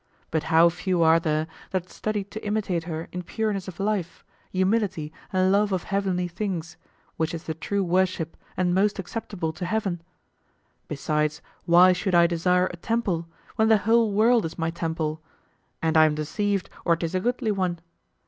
[0.31, 5.13] But how few are there that study to imitate her in pureness of life, humility
[5.31, 6.75] and love of heavenly things,
[7.17, 10.01] which is the true worship and most acceptable to heaven!
[10.87, 13.27] Besides why should I desire a temple
[13.57, 15.21] when the whole world is my temple,
[15.83, 17.77] and I'm deceived or 'tis a goodly one?